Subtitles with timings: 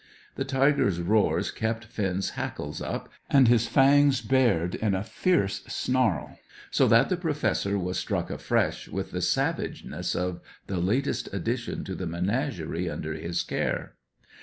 [0.33, 6.39] The tiger's roars kept Finn's hackles up, and his fangs bared in a fierce snarl;
[6.71, 11.93] so that the Professor was struck afresh with the savageness of the latest addition to
[11.93, 13.93] the menagerie under his care.